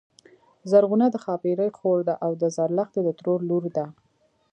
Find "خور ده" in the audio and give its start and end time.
1.77-2.15